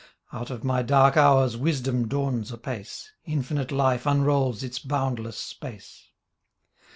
[0.33, 3.11] Out of my dark hours wisdom dawns apace.
[3.25, 6.07] Infinite Life unrolls its boundless space